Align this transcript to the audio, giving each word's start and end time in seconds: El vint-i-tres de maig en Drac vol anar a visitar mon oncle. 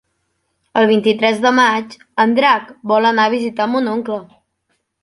El 0.81 0.87
vint-i-tres 0.91 1.37
de 1.45 1.51
maig 1.59 1.95
en 2.25 2.35
Drac 2.41 2.75
vol 2.95 3.13
anar 3.13 3.31
a 3.31 3.35
visitar 3.39 3.71
mon 3.77 3.97
oncle. 3.97 4.21